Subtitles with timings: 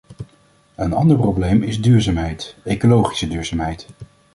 [0.75, 3.87] Een ander probleem is duurzaamheid- ecologische duurzaamheid.